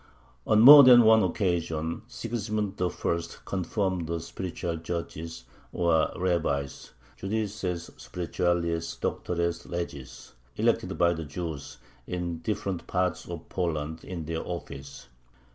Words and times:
On 0.47 0.61
more 0.61 0.83
than 0.83 1.03
one 1.03 1.21
occasion 1.21 2.01
Sigismund 2.07 2.81
I. 2.81 2.89
confirmed 3.45 4.07
the 4.07 4.19
"spiritual 4.19 4.77
judges," 4.77 5.43
or 5.71 6.11
rabbis 6.15 6.89
(judices 7.17 7.91
spirituales, 7.97 8.97
doctores 8.99 9.67
legis), 9.69 10.33
elected 10.55 10.97
by 10.97 11.13
the 11.13 11.23
Jews 11.25 11.77
in 12.07 12.39
different 12.39 12.87
parts 12.87 13.27
of 13.29 13.47
Poland, 13.49 14.03
in 14.03 14.25
their 14.25 14.41
office. 14.43 15.05